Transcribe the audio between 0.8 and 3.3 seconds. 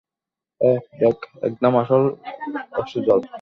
দেখ, একদম আসল অশ্রুজল।